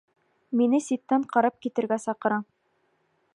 Мине 0.61 0.79
ситтән 0.85 1.27
ҡарап 1.35 1.59
китергә 1.67 1.99
саҡыра. 2.07 2.41